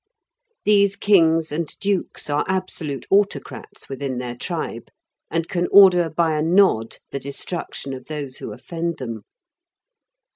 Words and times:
These 0.65 0.95
kings 0.95 1.51
and 1.51 1.67
dukes 1.79 2.27
are 2.27 2.43
absolute 2.47 3.05
autocrats 3.11 3.87
within 3.87 4.17
their 4.17 4.35
tribe, 4.35 4.87
and 5.29 5.47
can 5.47 5.67
order 5.71 6.09
by 6.09 6.35
a 6.35 6.41
nod 6.41 6.97
the 7.11 7.19
destruction 7.19 7.93
of 7.93 8.07
those 8.07 8.37
who 8.37 8.51
offend 8.51 8.97
them. 8.97 9.25